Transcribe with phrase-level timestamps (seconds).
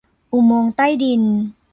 [0.33, 1.21] อุโมงค์ใต้ดิน